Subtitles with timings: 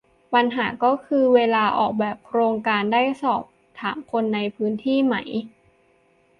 [0.33, 3.43] ปัญหาก็คือ เวลาออกแบบโครงการได้สอบ
[3.79, 5.15] ถามคนในพื้นที่ไหม